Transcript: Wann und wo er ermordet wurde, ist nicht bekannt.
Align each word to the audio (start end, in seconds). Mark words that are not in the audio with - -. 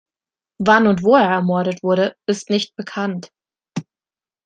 Wann 0.57 0.87
und 0.87 1.03
wo 1.03 1.15
er 1.15 1.29
ermordet 1.29 1.83
wurde, 1.83 2.15
ist 2.25 2.49
nicht 2.49 2.75
bekannt. 2.75 3.31